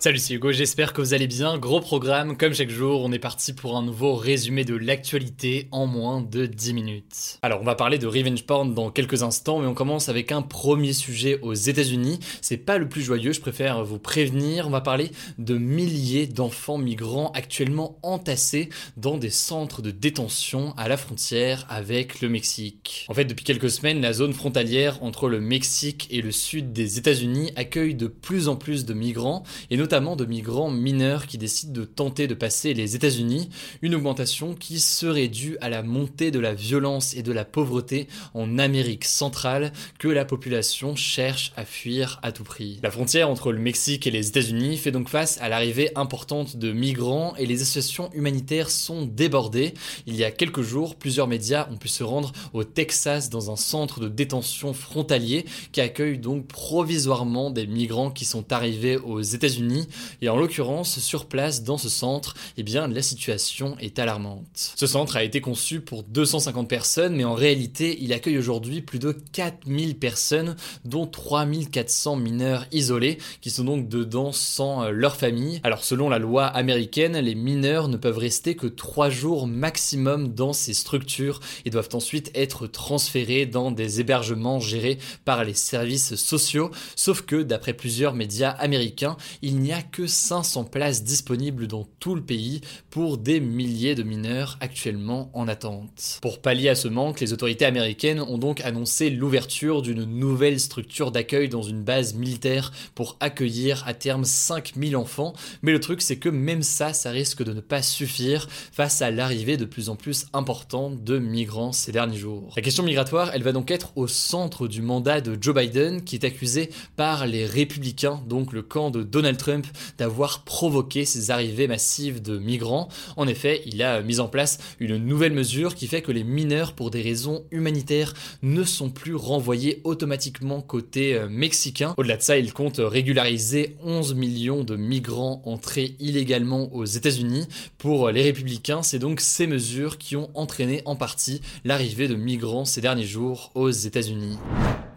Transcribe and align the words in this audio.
Salut, 0.00 0.18
c'est 0.18 0.34
Hugo, 0.34 0.52
j'espère 0.52 0.92
que 0.92 1.00
vous 1.00 1.12
allez 1.12 1.26
bien. 1.26 1.58
Gros 1.58 1.80
programme, 1.80 2.36
comme 2.36 2.54
chaque 2.54 2.70
jour, 2.70 3.02
on 3.02 3.10
est 3.10 3.18
parti 3.18 3.52
pour 3.52 3.76
un 3.76 3.82
nouveau 3.82 4.14
résumé 4.14 4.64
de 4.64 4.76
l'actualité 4.76 5.66
en 5.72 5.88
moins 5.88 6.20
de 6.20 6.46
10 6.46 6.72
minutes. 6.72 7.38
Alors, 7.42 7.60
on 7.60 7.64
va 7.64 7.74
parler 7.74 7.98
de 7.98 8.06
revenge 8.06 8.44
porn 8.46 8.72
dans 8.72 8.92
quelques 8.92 9.24
instants, 9.24 9.58
mais 9.58 9.66
on 9.66 9.74
commence 9.74 10.08
avec 10.08 10.30
un 10.30 10.40
premier 10.40 10.92
sujet 10.92 11.40
aux 11.42 11.52
États-Unis. 11.52 12.20
C'est 12.42 12.58
pas 12.58 12.78
le 12.78 12.88
plus 12.88 13.02
joyeux, 13.02 13.32
je 13.32 13.40
préfère 13.40 13.84
vous 13.84 13.98
prévenir. 13.98 14.68
On 14.68 14.70
va 14.70 14.80
parler 14.80 15.10
de 15.38 15.58
milliers 15.58 16.28
d'enfants 16.28 16.78
migrants 16.78 17.32
actuellement 17.34 17.98
entassés 18.04 18.68
dans 18.96 19.18
des 19.18 19.30
centres 19.30 19.82
de 19.82 19.90
détention 19.90 20.74
à 20.76 20.86
la 20.86 20.96
frontière 20.96 21.66
avec 21.68 22.20
le 22.20 22.28
Mexique. 22.28 23.04
En 23.08 23.14
fait, 23.14 23.24
depuis 23.24 23.44
quelques 23.44 23.70
semaines, 23.70 24.00
la 24.00 24.12
zone 24.12 24.32
frontalière 24.32 25.02
entre 25.02 25.28
le 25.28 25.40
Mexique 25.40 26.06
et 26.12 26.22
le 26.22 26.30
sud 26.30 26.72
des 26.72 26.98
États-Unis 26.98 27.50
accueille 27.56 27.96
de 27.96 28.06
plus 28.06 28.46
en 28.46 28.54
plus 28.54 28.84
de 28.84 28.94
migrants 28.94 29.42
et 29.70 29.76
notamment 29.76 29.87
notamment 29.88 30.16
de 30.16 30.26
migrants 30.26 30.70
mineurs 30.70 31.26
qui 31.26 31.38
décident 31.38 31.72
de 31.72 31.86
tenter 31.86 32.26
de 32.26 32.34
passer 32.34 32.74
les 32.74 32.94
États-Unis, 32.94 33.48
une 33.80 33.94
augmentation 33.94 34.52
qui 34.52 34.80
serait 34.80 35.28
due 35.28 35.56
à 35.62 35.70
la 35.70 35.82
montée 35.82 36.30
de 36.30 36.38
la 36.38 36.52
violence 36.52 37.14
et 37.14 37.22
de 37.22 37.32
la 37.32 37.46
pauvreté 37.46 38.06
en 38.34 38.58
Amérique 38.58 39.06
centrale 39.06 39.72
que 39.98 40.08
la 40.08 40.26
population 40.26 40.94
cherche 40.94 41.52
à 41.56 41.64
fuir 41.64 42.20
à 42.22 42.32
tout 42.32 42.44
prix. 42.44 42.78
La 42.82 42.90
frontière 42.90 43.30
entre 43.30 43.50
le 43.50 43.60
Mexique 43.60 44.06
et 44.06 44.10
les 44.10 44.28
États-Unis 44.28 44.76
fait 44.76 44.90
donc 44.90 45.08
face 45.08 45.38
à 45.40 45.48
l'arrivée 45.48 45.90
importante 45.96 46.58
de 46.58 46.70
migrants 46.70 47.34
et 47.36 47.46
les 47.46 47.62
associations 47.62 48.10
humanitaires 48.12 48.68
sont 48.68 49.06
débordées. 49.06 49.72
Il 50.06 50.16
y 50.16 50.24
a 50.24 50.30
quelques 50.30 50.60
jours, 50.60 50.96
plusieurs 50.96 51.28
médias 51.28 51.66
ont 51.70 51.78
pu 51.78 51.88
se 51.88 52.04
rendre 52.04 52.32
au 52.52 52.62
Texas 52.62 53.30
dans 53.30 53.50
un 53.50 53.56
centre 53.56 54.00
de 54.00 54.08
détention 54.08 54.74
frontalier 54.74 55.46
qui 55.72 55.80
accueille 55.80 56.18
donc 56.18 56.46
provisoirement 56.46 57.50
des 57.50 57.66
migrants 57.66 58.10
qui 58.10 58.26
sont 58.26 58.52
arrivés 58.52 58.98
aux 58.98 59.22
États-Unis 59.22 59.77
et 60.22 60.28
en 60.28 60.36
l'occurrence, 60.36 60.98
sur 60.98 61.26
place, 61.26 61.62
dans 61.62 61.78
ce 61.78 61.88
centre, 61.88 62.34
eh 62.56 62.62
bien, 62.62 62.88
la 62.88 63.02
situation 63.02 63.76
est 63.78 63.98
alarmante. 63.98 64.72
Ce 64.76 64.86
centre 64.86 65.16
a 65.16 65.24
été 65.24 65.40
conçu 65.40 65.80
pour 65.80 66.02
250 66.02 66.68
personnes, 66.68 67.14
mais 67.14 67.24
en 67.24 67.34
réalité, 67.34 67.98
il 68.00 68.12
accueille 68.12 68.38
aujourd'hui 68.38 68.80
plus 68.80 68.98
de 68.98 69.12
4000 69.32 69.98
personnes, 69.98 70.56
dont 70.84 71.06
3400 71.06 72.16
mineurs 72.16 72.66
isolés, 72.72 73.18
qui 73.40 73.50
sont 73.50 73.64
donc 73.64 73.88
dedans 73.88 74.32
sans 74.32 74.84
euh, 74.84 74.90
leur 74.90 75.16
famille. 75.16 75.60
Alors, 75.62 75.84
selon 75.84 76.08
la 76.08 76.18
loi 76.18 76.46
américaine, 76.46 77.18
les 77.18 77.34
mineurs 77.34 77.88
ne 77.88 77.96
peuvent 77.96 78.18
rester 78.18 78.54
que 78.54 78.66
3 78.66 79.10
jours 79.10 79.46
maximum 79.46 80.34
dans 80.34 80.52
ces 80.52 80.74
structures 80.74 81.40
et 81.64 81.70
doivent 81.70 81.88
ensuite 81.92 82.30
être 82.34 82.66
transférés 82.66 83.46
dans 83.46 83.70
des 83.70 84.00
hébergements 84.00 84.60
gérés 84.60 84.98
par 85.24 85.44
les 85.44 85.54
services 85.54 86.14
sociaux, 86.14 86.70
sauf 86.96 87.22
que, 87.22 87.42
d'après 87.42 87.72
plusieurs 87.72 88.14
médias 88.14 88.50
américains, 88.50 89.16
il 89.42 89.58
n'y 89.58 89.67
n'y 89.68 89.74
a 89.74 89.82
que 89.82 90.06
500 90.06 90.64
places 90.64 91.04
disponibles 91.04 91.66
dans 91.66 91.86
tout 92.00 92.14
le 92.14 92.22
pays 92.22 92.62
pour 92.88 93.18
des 93.18 93.38
milliers 93.38 93.94
de 93.94 94.02
mineurs 94.02 94.56
actuellement 94.60 95.30
en 95.34 95.46
attente. 95.46 96.18
Pour 96.22 96.40
pallier 96.40 96.70
à 96.70 96.74
ce 96.74 96.88
manque, 96.88 97.20
les 97.20 97.34
autorités 97.34 97.66
américaines 97.66 98.22
ont 98.22 98.38
donc 98.38 98.62
annoncé 98.62 99.10
l'ouverture 99.10 99.82
d'une 99.82 100.04
nouvelle 100.04 100.58
structure 100.58 101.12
d'accueil 101.12 101.50
dans 101.50 101.60
une 101.60 101.82
base 101.84 102.14
militaire 102.14 102.72
pour 102.94 103.18
accueillir 103.20 103.86
à 103.86 103.92
terme 103.92 104.24
5000 104.24 104.96
enfants, 104.96 105.34
mais 105.60 105.72
le 105.72 105.80
truc 105.80 106.00
c'est 106.00 106.16
que 106.16 106.30
même 106.30 106.62
ça, 106.62 106.94
ça 106.94 107.10
risque 107.10 107.42
de 107.42 107.52
ne 107.52 107.60
pas 107.60 107.82
suffire 107.82 108.48
face 108.72 109.02
à 109.02 109.10
l'arrivée 109.10 109.58
de 109.58 109.66
plus 109.66 109.90
en 109.90 109.96
plus 109.96 110.28
importante 110.32 111.04
de 111.04 111.18
migrants 111.18 111.72
ces 111.72 111.92
derniers 111.92 112.16
jours. 112.16 112.54
La 112.56 112.62
question 112.62 112.84
migratoire, 112.84 113.32
elle 113.34 113.42
va 113.42 113.52
donc 113.52 113.70
être 113.70 113.92
au 113.96 114.06
centre 114.06 114.66
du 114.66 114.80
mandat 114.80 115.20
de 115.20 115.36
Joe 115.38 115.54
Biden 115.54 116.04
qui 116.04 116.14
est 116.14 116.24
accusé 116.24 116.70
par 116.96 117.26
les 117.26 117.44
républicains, 117.44 118.22
donc 118.26 118.54
le 118.54 118.62
camp 118.62 118.90
de 118.90 119.02
Donald 119.02 119.36
Trump 119.36 119.57
d'avoir 119.98 120.44
provoqué 120.44 121.04
ces 121.04 121.30
arrivées 121.30 121.68
massives 121.68 122.22
de 122.22 122.38
migrants. 122.38 122.88
En 123.16 123.28
effet, 123.28 123.62
il 123.66 123.82
a 123.82 124.02
mis 124.02 124.20
en 124.20 124.28
place 124.28 124.58
une 124.80 124.96
nouvelle 124.96 125.32
mesure 125.32 125.74
qui 125.74 125.86
fait 125.86 126.02
que 126.02 126.12
les 126.12 126.24
mineurs, 126.24 126.72
pour 126.72 126.90
des 126.90 127.02
raisons 127.02 127.44
humanitaires, 127.50 128.14
ne 128.42 128.64
sont 128.64 128.90
plus 128.90 129.14
renvoyés 129.14 129.80
automatiquement 129.84 130.60
côté 130.60 131.14
euh, 131.14 131.28
mexicain. 131.28 131.94
Au-delà 131.96 132.16
de 132.16 132.22
ça, 132.22 132.38
il 132.38 132.52
compte 132.52 132.78
régulariser 132.78 133.76
11 133.82 134.14
millions 134.14 134.64
de 134.64 134.76
migrants 134.76 135.42
entrés 135.44 135.96
illégalement 136.00 136.72
aux 136.74 136.84
États-Unis. 136.84 137.46
Pour 137.78 138.10
les 138.10 138.22
républicains, 138.22 138.82
c'est 138.82 138.98
donc 138.98 139.20
ces 139.20 139.46
mesures 139.46 139.98
qui 139.98 140.16
ont 140.16 140.30
entraîné 140.34 140.82
en 140.84 140.96
partie 140.96 141.40
l'arrivée 141.64 142.08
de 142.08 142.14
migrants 142.14 142.64
ces 142.64 142.80
derniers 142.80 143.06
jours 143.06 143.50
aux 143.54 143.70
États-Unis. 143.70 144.38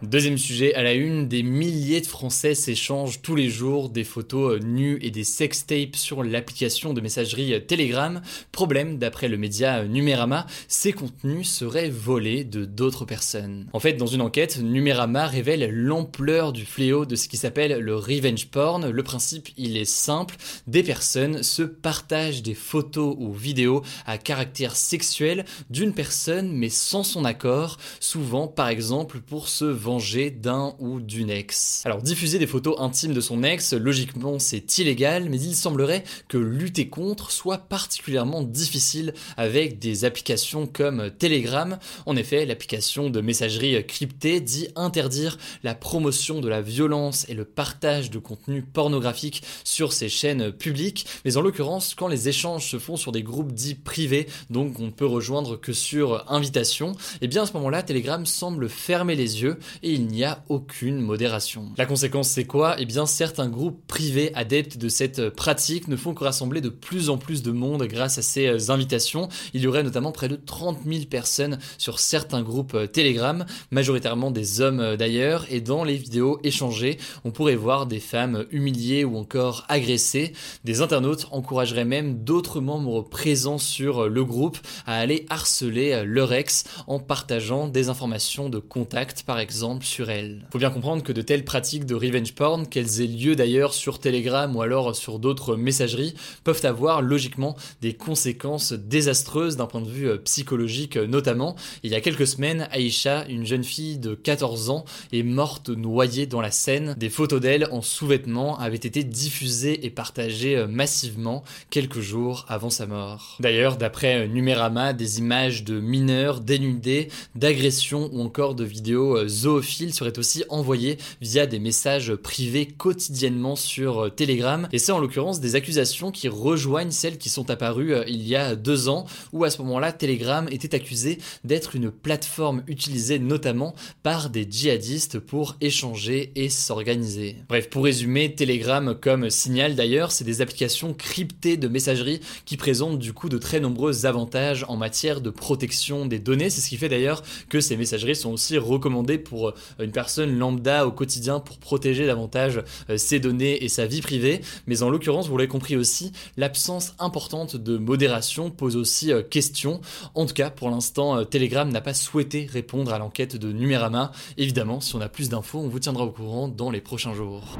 Deuxième 0.02 0.36
sujet 0.36 0.74
à 0.74 0.82
la 0.82 0.94
une, 0.94 1.28
des 1.28 1.44
milliers 1.44 2.00
de 2.00 2.06
Français 2.06 2.56
s'échangent 2.56 3.22
tous 3.22 3.36
les 3.36 3.48
jours 3.48 3.88
des 3.88 4.02
photos 4.02 4.56
euh, 4.56 4.58
nues 4.58 4.98
et 5.00 5.12
des 5.12 5.22
sextapes 5.22 5.94
sur 5.94 6.24
l'application 6.24 6.92
de 6.92 7.00
messagerie 7.00 7.54
euh, 7.54 7.60
Telegram. 7.60 8.20
Problème, 8.50 8.98
d'après 8.98 9.28
le 9.28 9.36
média 9.36 9.76
euh, 9.76 9.86
Numérama, 9.86 10.48
ces 10.66 10.92
contenus 10.92 11.48
seraient 11.48 11.88
volés 11.88 12.42
de 12.42 12.64
d'autres 12.64 13.04
personnes. 13.04 13.68
En 13.72 13.78
fait, 13.78 13.92
dans 13.92 14.08
une 14.08 14.22
enquête, 14.22 14.58
Numérama 14.60 15.28
révèle 15.28 15.70
l'ampleur 15.70 16.52
du 16.52 16.64
fléau 16.64 17.06
de 17.06 17.14
ce 17.14 17.28
qui 17.28 17.36
s'appelle 17.36 17.78
le 17.78 17.94
revenge 17.94 18.48
porn. 18.48 18.90
Le 18.90 19.02
principe, 19.04 19.50
il 19.56 19.76
est 19.76 19.84
simple, 19.84 20.34
des 20.66 20.82
personnes 20.82 21.44
se 21.44 21.62
partagent 21.62 22.42
des 22.42 22.54
photos 22.54 23.14
ou 23.20 23.32
vidéos 23.32 23.82
à 24.04 24.18
caractère 24.18 24.74
sexuel 24.74 25.44
d'une 25.70 25.94
personne 25.94 26.50
mais 26.52 26.70
sans 26.70 27.04
son 27.04 27.24
accord, 27.24 27.78
souvent 28.00 28.48
par 28.48 28.66
exemple 28.66 29.20
pour 29.20 29.46
se 29.46 29.64
vendre 29.64 29.91
d'un 30.30 30.74
ou 30.78 31.00
d'une 31.00 31.30
ex. 31.30 31.82
Alors 31.84 32.00
diffuser 32.00 32.38
des 32.38 32.46
photos 32.46 32.76
intimes 32.78 33.12
de 33.12 33.20
son 33.20 33.42
ex, 33.42 33.72
logiquement 33.74 34.38
c'est 34.38 34.78
illégal, 34.78 35.28
mais 35.28 35.40
il 35.40 35.54
semblerait 35.54 36.04
que 36.28 36.38
lutter 36.38 36.88
contre 36.88 37.30
soit 37.30 37.58
particulièrement 37.58 38.42
difficile 38.42 39.12
avec 39.36 39.78
des 39.78 40.04
applications 40.04 40.66
comme 40.66 41.10
Telegram. 41.18 41.78
En 42.06 42.16
effet, 42.16 42.46
l'application 42.46 43.10
de 43.10 43.20
messagerie 43.20 43.84
cryptée 43.86 44.40
dit 44.40 44.68
interdire 44.76 45.36
la 45.62 45.74
promotion 45.74 46.40
de 46.40 46.48
la 46.48 46.62
violence 46.62 47.26
et 47.28 47.34
le 47.34 47.44
partage 47.44 48.10
de 48.10 48.18
contenu 48.18 48.62
pornographique 48.62 49.42
sur 49.64 49.92
ses 49.92 50.08
chaînes 50.08 50.52
publiques, 50.52 51.06
mais 51.24 51.36
en 51.36 51.42
l'occurrence 51.42 51.94
quand 51.94 52.08
les 52.08 52.28
échanges 52.28 52.70
se 52.70 52.78
font 52.78 52.96
sur 52.96 53.12
des 53.12 53.22
groupes 53.22 53.52
dits 53.52 53.74
privés, 53.74 54.26
donc 54.50 54.80
on 54.80 54.86
ne 54.86 54.90
peut 54.90 55.06
rejoindre 55.06 55.56
que 55.56 55.72
sur 55.72 56.30
invitation, 56.30 56.92
et 56.92 57.22
eh 57.22 57.28
bien 57.28 57.42
à 57.42 57.46
ce 57.46 57.52
moment-là 57.54 57.82
Telegram 57.82 58.24
semble 58.24 58.68
fermer 58.68 59.14
les 59.14 59.42
yeux 59.42 59.58
et 59.82 59.92
il 59.92 60.06
n'y 60.06 60.24
a 60.24 60.44
aucune 60.48 61.00
modération. 61.00 61.66
La 61.76 61.86
conséquence 61.86 62.28
c'est 62.28 62.44
quoi? 62.44 62.76
Eh 62.78 62.84
bien 62.84 63.06
certains 63.06 63.48
groupes 63.48 63.84
privés 63.86 64.30
adeptes 64.34 64.78
de 64.78 64.88
cette 64.88 65.30
pratique 65.30 65.88
ne 65.88 65.96
font 65.96 66.14
que 66.14 66.24
rassembler 66.24 66.60
de 66.60 66.68
plus 66.68 67.10
en 67.10 67.18
plus 67.18 67.42
de 67.42 67.50
monde 67.50 67.82
grâce 67.84 68.18
à 68.18 68.22
ces 68.22 68.46
euh, 68.46 68.70
invitations. 68.70 69.28
Il 69.54 69.62
y 69.62 69.66
aurait 69.66 69.82
notamment 69.82 70.12
près 70.12 70.28
de 70.28 70.36
30 70.36 70.80
000 70.86 71.06
personnes 71.06 71.58
sur 71.78 71.98
certains 71.98 72.42
groupes 72.42 72.74
euh, 72.74 72.86
Telegram, 72.86 73.44
majoritairement 73.70 74.30
des 74.30 74.60
hommes 74.60 74.80
euh, 74.80 74.96
d'ailleurs, 74.96 75.46
et 75.50 75.60
dans 75.60 75.84
les 75.84 75.96
vidéos 75.96 76.38
échangées, 76.44 76.98
on 77.24 77.30
pourrait 77.30 77.56
voir 77.56 77.86
des 77.86 78.00
femmes 78.00 78.46
humiliées 78.50 79.04
ou 79.04 79.16
encore 79.16 79.64
agressées. 79.68 80.32
Des 80.64 80.80
internautes 80.80 81.26
encourageraient 81.30 81.84
même 81.84 82.22
d'autres 82.22 82.60
membres 82.60 83.02
présents 83.02 83.58
sur 83.58 84.08
le 84.08 84.24
groupe 84.24 84.58
à 84.86 84.96
aller 84.96 85.26
harceler 85.28 86.02
leur 86.04 86.32
ex 86.32 86.64
en 86.86 86.98
partageant 86.98 87.68
des 87.68 87.88
informations 87.88 88.48
de 88.48 88.58
contact 88.58 89.24
par 89.24 89.38
exemple 89.38 89.71
exemple 89.72 89.86
sur 89.86 90.10
elle. 90.10 90.46
Faut 90.52 90.58
bien 90.58 90.70
comprendre 90.70 91.02
que 91.02 91.12
de 91.12 91.22
telles 91.22 91.44
pratiques 91.44 91.86
de 91.86 91.94
revenge 91.94 92.34
porn, 92.34 92.66
qu'elles 92.66 93.00
aient 93.00 93.06
lieu 93.06 93.36
d'ailleurs 93.36 93.72
sur 93.72 93.98
Telegram 93.98 94.54
ou 94.54 94.60
alors 94.60 94.94
sur 94.94 95.18
d'autres 95.18 95.56
messageries, 95.56 96.14
peuvent 96.44 96.64
avoir 96.64 97.00
logiquement 97.00 97.56
des 97.80 97.94
conséquences 97.94 98.72
désastreuses 98.72 99.56
d'un 99.56 99.66
point 99.66 99.80
de 99.80 99.88
vue 99.88 100.08
euh, 100.08 100.18
psychologique 100.18 100.96
euh, 100.96 101.06
notamment. 101.06 101.56
Il 101.82 101.90
y 101.90 101.94
a 101.94 102.00
quelques 102.00 102.26
semaines, 102.26 102.68
Aïcha, 102.70 103.24
une 103.28 103.46
jeune 103.46 103.64
fille 103.64 103.98
de 103.98 104.14
14 104.14 104.68
ans, 104.70 104.84
est 105.12 105.22
morte 105.22 105.70
noyée 105.70 106.26
dans 106.26 106.40
la 106.40 106.50
Seine. 106.50 106.94
Des 106.98 107.08
photos 107.08 107.40
d'elle 107.40 107.68
en 107.70 107.80
sous-vêtements 107.80 108.58
avaient 108.58 108.76
été 108.76 109.04
diffusées 109.04 109.86
et 109.86 109.90
partagées 109.90 110.56
euh, 110.56 110.66
massivement 110.66 111.44
quelques 111.70 112.00
jours 112.00 112.44
avant 112.48 112.70
sa 112.70 112.86
mort. 112.86 113.36
D'ailleurs, 113.40 113.76
d'après 113.76 114.28
Numérama, 114.28 114.92
des 114.92 115.18
images 115.18 115.64
de 115.64 115.80
mineurs 115.80 116.40
dénudés, 116.40 117.08
d'agressions 117.34 118.10
ou 118.12 118.20
encore 118.20 118.54
de 118.54 118.64
vidéos 118.64 119.26
zoophiles 119.28 119.61
seraient 119.62 120.18
aussi 120.18 120.44
envoyées 120.48 120.98
via 121.20 121.46
des 121.46 121.58
messages 121.58 122.14
privés 122.14 122.66
quotidiennement 122.66 123.56
sur 123.56 124.14
Telegram. 124.14 124.68
Et 124.72 124.78
c'est 124.78 124.92
en 124.92 124.98
l'occurrence 124.98 125.40
des 125.40 125.54
accusations 125.54 126.10
qui 126.10 126.28
rejoignent 126.28 126.90
celles 126.90 127.18
qui 127.18 127.28
sont 127.28 127.50
apparues 127.50 127.94
il 128.06 128.26
y 128.26 128.36
a 128.36 128.56
deux 128.56 128.88
ans, 128.88 129.06
où 129.32 129.44
à 129.44 129.50
ce 129.50 129.62
moment-là, 129.62 129.92
Telegram 129.92 130.46
était 130.50 130.74
accusé 130.74 131.18
d'être 131.44 131.76
une 131.76 131.90
plateforme 131.90 132.62
utilisée 132.66 133.18
notamment 133.18 133.74
par 134.02 134.30
des 134.30 134.46
djihadistes 134.48 135.18
pour 135.18 135.56
échanger 135.60 136.32
et 136.34 136.48
s'organiser. 136.48 137.36
Bref, 137.48 137.70
pour 137.70 137.84
résumer, 137.84 138.34
Telegram 138.34 138.94
comme 139.00 139.30
Signal 139.30 139.74
d'ailleurs, 139.74 140.12
c'est 140.12 140.24
des 140.24 140.40
applications 140.40 140.94
cryptées 140.94 141.56
de 141.56 141.68
messagerie 141.68 142.20
qui 142.44 142.56
présentent 142.56 142.98
du 142.98 143.12
coup 143.12 143.28
de 143.28 143.38
très 143.38 143.60
nombreux 143.60 144.06
avantages 144.06 144.64
en 144.68 144.76
matière 144.76 145.20
de 145.20 145.30
protection 145.30 146.06
des 146.06 146.18
données. 146.18 146.50
C'est 146.50 146.60
ce 146.60 146.68
qui 146.68 146.76
fait 146.76 146.88
d'ailleurs 146.88 147.22
que 147.48 147.60
ces 147.60 147.76
messageries 147.76 148.16
sont 148.16 148.32
aussi 148.32 148.58
recommandées 148.58 149.18
pour 149.18 149.41
euh, 149.48 149.84
une 149.84 149.92
personne 149.92 150.38
lambda 150.38 150.86
au 150.86 150.92
quotidien 150.92 151.40
pour 151.40 151.58
protéger 151.58 152.06
davantage 152.06 152.62
euh, 152.90 152.96
ses 152.96 153.20
données 153.20 153.64
et 153.64 153.68
sa 153.68 153.86
vie 153.86 154.00
privée. 154.00 154.40
Mais 154.66 154.82
en 154.82 154.90
l'occurrence, 154.90 155.28
vous 155.28 155.36
l'avez 155.36 155.48
compris 155.48 155.76
aussi, 155.76 156.12
l'absence 156.36 156.94
importante 156.98 157.56
de 157.56 157.78
modération 157.78 158.50
pose 158.50 158.76
aussi 158.76 159.12
euh, 159.12 159.22
question. 159.22 159.80
En 160.14 160.26
tout 160.26 160.34
cas, 160.34 160.50
pour 160.50 160.70
l'instant, 160.70 161.24
Telegram 161.24 161.68
n'a 161.68 161.80
pas 161.80 161.94
souhaité 161.94 162.48
répondre 162.50 162.92
à 162.92 162.98
l'enquête 162.98 163.36
de 163.36 163.52
Numérama. 163.52 164.12
Évidemment, 164.36 164.80
si 164.80 164.94
on 164.94 165.00
a 165.00 165.08
plus 165.08 165.28
d'infos, 165.28 165.58
on 165.58 165.68
vous 165.68 165.78
tiendra 165.78 166.04
au 166.04 166.10
courant 166.10 166.48
dans 166.48 166.70
les 166.70 166.80
prochains 166.80 167.14
jours. 167.14 167.58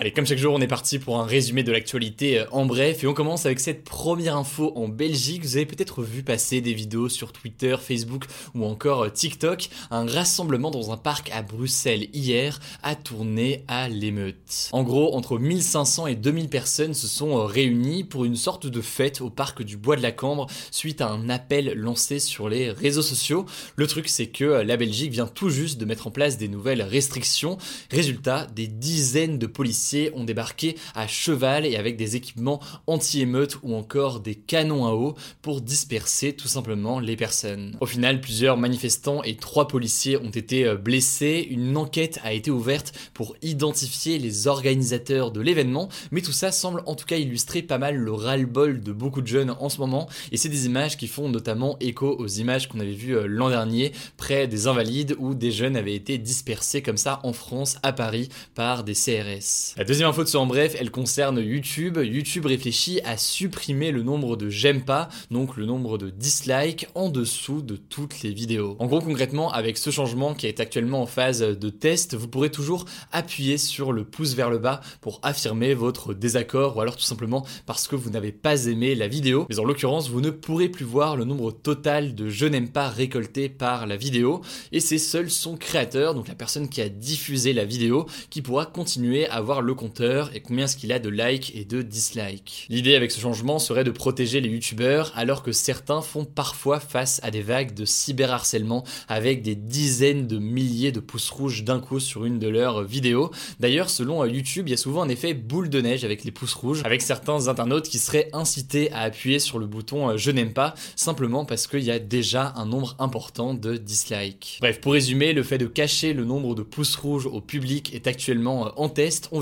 Allez, 0.00 0.12
comme 0.12 0.24
chaque 0.24 0.38
jour, 0.38 0.54
on 0.54 0.62
est 0.62 0.66
parti 0.66 0.98
pour 0.98 1.18
un 1.18 1.26
résumé 1.26 1.62
de 1.62 1.70
l'actualité 1.70 2.38
euh, 2.38 2.46
en 2.52 2.64
bref 2.64 3.04
et 3.04 3.06
on 3.06 3.12
commence 3.12 3.44
avec 3.44 3.60
cette 3.60 3.84
première 3.84 4.34
info 4.34 4.72
en 4.74 4.88
Belgique. 4.88 5.42
Vous 5.44 5.56
avez 5.56 5.66
peut-être 5.66 6.02
vu 6.02 6.22
passer 6.22 6.62
des 6.62 6.72
vidéos 6.72 7.10
sur 7.10 7.34
Twitter, 7.34 7.76
Facebook 7.78 8.24
ou 8.54 8.64
encore 8.64 9.02
euh, 9.02 9.08
TikTok. 9.10 9.68
Un 9.90 10.06
rassemblement 10.06 10.70
dans 10.70 10.90
un 10.90 10.96
parc 10.96 11.30
à 11.34 11.42
Bruxelles 11.42 12.08
hier 12.14 12.60
a 12.82 12.94
tourné 12.94 13.62
à 13.68 13.90
l'émeute. 13.90 14.70
En 14.72 14.84
gros, 14.84 15.14
entre 15.14 15.38
1500 15.38 16.06
et 16.06 16.14
2000 16.14 16.48
personnes 16.48 16.94
se 16.94 17.06
sont 17.06 17.36
euh, 17.36 17.44
réunies 17.44 18.02
pour 18.02 18.24
une 18.24 18.36
sorte 18.36 18.66
de 18.66 18.80
fête 18.80 19.20
au 19.20 19.28
parc 19.28 19.62
du 19.62 19.76
Bois 19.76 19.96
de 19.96 20.02
la 20.02 20.12
Cambre 20.12 20.46
suite 20.70 21.02
à 21.02 21.10
un 21.10 21.28
appel 21.28 21.74
lancé 21.76 22.20
sur 22.20 22.48
les 22.48 22.70
réseaux 22.70 23.02
sociaux. 23.02 23.44
Le 23.76 23.86
truc, 23.86 24.08
c'est 24.08 24.28
que 24.28 24.44
la 24.44 24.78
Belgique 24.78 25.12
vient 25.12 25.26
tout 25.26 25.50
juste 25.50 25.78
de 25.78 25.84
mettre 25.84 26.06
en 26.06 26.10
place 26.10 26.38
des 26.38 26.48
nouvelles 26.48 26.80
restrictions. 26.80 27.58
Résultat, 27.90 28.46
des 28.46 28.66
dizaines 28.66 29.38
de 29.38 29.46
policiers 29.46 29.89
ont 30.14 30.24
débarqué 30.24 30.76
à 30.94 31.06
cheval 31.06 31.66
et 31.66 31.76
avec 31.76 31.96
des 31.96 32.16
équipements 32.16 32.60
anti-émeute 32.86 33.58
ou 33.62 33.74
encore 33.74 34.20
des 34.20 34.34
canons 34.34 34.86
à 34.86 34.92
eau 34.92 35.14
pour 35.42 35.60
disperser 35.60 36.32
tout 36.32 36.48
simplement 36.48 37.00
les 37.00 37.16
personnes. 37.16 37.76
Au 37.80 37.86
final, 37.86 38.20
plusieurs 38.20 38.56
manifestants 38.56 39.22
et 39.22 39.36
trois 39.36 39.68
policiers 39.68 40.16
ont 40.16 40.30
été 40.30 40.64
euh, 40.64 40.76
blessés. 40.76 41.46
Une 41.50 41.76
enquête 41.76 42.20
a 42.22 42.32
été 42.32 42.50
ouverte 42.50 42.92
pour 43.14 43.36
identifier 43.42 44.18
les 44.18 44.46
organisateurs 44.46 45.30
de 45.30 45.40
l'événement, 45.40 45.88
mais 46.10 46.22
tout 46.22 46.32
ça 46.32 46.52
semble 46.52 46.82
en 46.86 46.94
tout 46.94 47.06
cas 47.06 47.16
illustrer 47.16 47.62
pas 47.62 47.78
mal 47.78 47.96
le 47.96 48.12
ras-le-bol 48.12 48.80
de 48.80 48.92
beaucoup 48.92 49.20
de 49.20 49.26
jeunes 49.26 49.54
en 49.58 49.68
ce 49.68 49.78
moment. 49.78 50.08
Et 50.32 50.36
c'est 50.36 50.48
des 50.48 50.66
images 50.66 50.96
qui 50.96 51.06
font 51.06 51.28
notamment 51.28 51.76
écho 51.80 52.16
aux 52.18 52.28
images 52.28 52.68
qu'on 52.68 52.80
avait 52.80 52.92
vues 52.92 53.16
euh, 53.16 53.26
l'an 53.26 53.50
dernier 53.50 53.92
près 54.16 54.46
des 54.46 54.66
invalides 54.66 55.16
où 55.18 55.34
des 55.34 55.50
jeunes 55.50 55.76
avaient 55.76 55.94
été 55.94 56.18
dispersés 56.18 56.82
comme 56.82 56.96
ça 56.96 57.20
en 57.22 57.32
France, 57.32 57.76
à 57.82 57.92
Paris, 57.92 58.28
par 58.54 58.84
des 58.84 58.94
CRS. 58.94 59.69
La 59.76 59.84
deuxième 59.84 60.08
info 60.08 60.24
de 60.24 60.28
ce 60.28 60.36
en 60.36 60.46
bref, 60.46 60.74
elle 60.78 60.90
concerne 60.90 61.38
YouTube. 61.38 61.98
YouTube 62.02 62.46
réfléchit 62.46 63.00
à 63.04 63.16
supprimer 63.16 63.92
le 63.92 64.02
nombre 64.02 64.36
de 64.36 64.50
j'aime 64.50 64.84
pas, 64.84 65.08
donc 65.30 65.56
le 65.56 65.64
nombre 65.64 65.96
de 65.96 66.10
dislikes 66.10 66.88
en 66.96 67.08
dessous 67.08 67.62
de 67.62 67.76
toutes 67.76 68.22
les 68.22 68.32
vidéos. 68.32 68.76
En 68.80 68.86
gros, 68.86 69.00
concrètement, 69.00 69.52
avec 69.52 69.78
ce 69.78 69.90
changement 69.90 70.34
qui 70.34 70.46
est 70.46 70.58
actuellement 70.58 71.02
en 71.02 71.06
phase 71.06 71.40
de 71.40 71.70
test, 71.70 72.14
vous 72.14 72.26
pourrez 72.26 72.50
toujours 72.50 72.84
appuyer 73.12 73.58
sur 73.58 73.92
le 73.92 74.04
pouce 74.04 74.34
vers 74.34 74.50
le 74.50 74.58
bas 74.58 74.80
pour 75.00 75.20
affirmer 75.22 75.74
votre 75.74 76.14
désaccord 76.14 76.76
ou 76.76 76.80
alors 76.80 76.96
tout 76.96 77.04
simplement 77.04 77.46
parce 77.66 77.86
que 77.86 77.94
vous 77.94 78.10
n'avez 78.10 78.32
pas 78.32 78.66
aimé 78.66 78.96
la 78.96 79.06
vidéo. 79.06 79.46
Mais 79.48 79.60
en 79.60 79.64
l'occurrence, 79.64 80.10
vous 80.10 80.20
ne 80.20 80.30
pourrez 80.30 80.68
plus 80.68 80.84
voir 80.84 81.16
le 81.16 81.24
nombre 81.24 81.52
total 81.52 82.16
de 82.16 82.28
je 82.28 82.46
n'aime 82.46 82.70
pas 82.70 82.88
récolté 82.88 83.48
par 83.48 83.86
la 83.86 83.96
vidéo 83.96 84.40
et 84.72 84.80
c'est 84.80 84.98
seul 84.98 85.30
son 85.30 85.56
créateur, 85.56 86.14
donc 86.14 86.26
la 86.26 86.34
personne 86.34 86.68
qui 86.68 86.80
a 86.80 86.88
diffusé 86.88 87.52
la 87.52 87.64
vidéo, 87.64 88.06
qui 88.30 88.42
pourra 88.42 88.66
continuer 88.66 89.28
à 89.28 89.40
voir 89.40 89.59
le 89.60 89.74
compteur 89.74 90.30
et 90.34 90.40
combien 90.40 90.64
est-ce 90.64 90.76
qu'il 90.76 90.92
a 90.92 90.98
de 90.98 91.08
likes 91.08 91.52
et 91.54 91.64
de 91.64 91.82
dislikes. 91.82 92.66
L'idée 92.68 92.94
avec 92.94 93.10
ce 93.10 93.20
changement 93.20 93.58
serait 93.58 93.84
de 93.84 93.90
protéger 93.90 94.40
les 94.40 94.48
youtubeurs 94.48 95.12
alors 95.16 95.42
que 95.42 95.52
certains 95.52 96.02
font 96.02 96.24
parfois 96.24 96.80
face 96.80 97.20
à 97.22 97.30
des 97.30 97.42
vagues 97.42 97.74
de 97.74 97.84
cyberharcèlement 97.84 98.84
avec 99.08 99.42
des 99.42 99.54
dizaines 99.54 100.26
de 100.26 100.38
milliers 100.38 100.92
de 100.92 101.00
pouces 101.00 101.30
rouges 101.30 101.64
d'un 101.64 101.80
coup 101.80 102.00
sur 102.00 102.24
une 102.24 102.38
de 102.38 102.48
leurs 102.48 102.82
vidéos. 102.84 103.30
D'ailleurs, 103.58 103.90
selon 103.90 104.24
YouTube, 104.24 104.68
il 104.68 104.70
y 104.70 104.74
a 104.74 104.78
souvent 104.78 105.02
un 105.02 105.08
effet 105.08 105.34
boule 105.34 105.68
de 105.68 105.80
neige 105.80 106.04
avec 106.04 106.24
les 106.24 106.30
pouces 106.30 106.54
rouges, 106.54 106.82
avec 106.84 107.02
certains 107.02 107.48
internautes 107.48 107.88
qui 107.88 107.98
seraient 107.98 108.28
incités 108.32 108.90
à 108.92 109.00
appuyer 109.00 109.38
sur 109.38 109.58
le 109.58 109.66
bouton 109.66 110.10
euh, 110.10 110.16
je 110.16 110.30
n'aime 110.30 110.52
pas, 110.52 110.74
simplement 110.96 111.44
parce 111.44 111.66
qu'il 111.66 111.82
y 111.82 111.90
a 111.90 111.98
déjà 111.98 112.52
un 112.56 112.66
nombre 112.66 112.96
important 112.98 113.54
de 113.54 113.76
dislikes. 113.76 114.58
Bref, 114.60 114.80
pour 114.80 114.92
résumer, 114.92 115.32
le 115.32 115.42
fait 115.42 115.58
de 115.58 115.66
cacher 115.66 116.12
le 116.12 116.24
nombre 116.24 116.54
de 116.54 116.62
pouces 116.62 116.96
rouges 116.96 117.26
au 117.26 117.40
public 117.40 117.94
est 117.94 118.06
actuellement 118.06 118.66
euh, 118.66 118.70
en 118.76 118.88
test, 118.88 119.28
on 119.32 119.40